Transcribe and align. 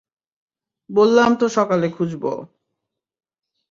বললাম 0.89 1.29
তো 1.35 1.45
সকালে 1.49 1.87
খুঁজব। 1.89 2.23